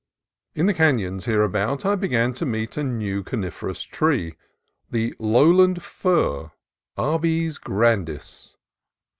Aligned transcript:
In 0.55 0.65
the 0.65 0.73
canons 0.73 1.25
hereabout 1.25 1.85
I 1.85 1.93
began 1.93 2.33
to 2.33 2.43
meet 2.47 2.75
a 2.75 2.83
new 2.83 3.21
coniferous 3.23 3.83
tree, 3.83 4.35
the 4.89 5.13
lowland 5.19 5.83
fir 5.83 6.49
(Abies 6.97 7.59
grandis). 7.59 8.55